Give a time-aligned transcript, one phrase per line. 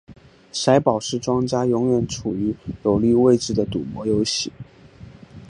[0.51, 4.51] 骰宝是庄家永远处于有利位置的赌博游戏。